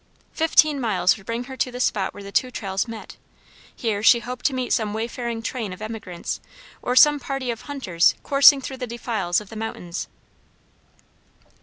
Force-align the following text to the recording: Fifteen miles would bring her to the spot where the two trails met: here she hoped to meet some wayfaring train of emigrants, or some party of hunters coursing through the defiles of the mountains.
Fifteen 0.33 0.81
miles 0.81 1.15
would 1.15 1.27
bring 1.27 1.43
her 1.43 1.55
to 1.55 1.71
the 1.71 1.79
spot 1.79 2.11
where 2.11 2.23
the 2.23 2.31
two 2.31 2.49
trails 2.49 2.87
met: 2.87 3.17
here 3.75 4.01
she 4.01 4.17
hoped 4.17 4.43
to 4.47 4.53
meet 4.55 4.73
some 4.73 4.95
wayfaring 4.95 5.43
train 5.43 5.71
of 5.73 5.79
emigrants, 5.79 6.39
or 6.81 6.95
some 6.95 7.19
party 7.19 7.51
of 7.51 7.61
hunters 7.69 8.15
coursing 8.23 8.61
through 8.61 8.77
the 8.77 8.87
defiles 8.87 9.39
of 9.39 9.49
the 9.49 9.55
mountains. 9.55 10.07